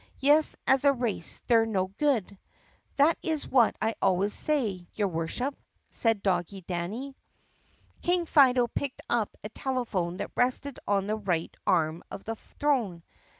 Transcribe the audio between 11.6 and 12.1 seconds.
arm